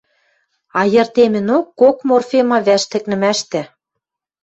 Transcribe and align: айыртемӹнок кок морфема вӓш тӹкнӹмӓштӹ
айыртемӹнок 0.79 1.65
кок 1.79 1.97
морфема 2.07 2.57
вӓш 2.67 2.83
тӹкнӹмӓштӹ 2.91 3.61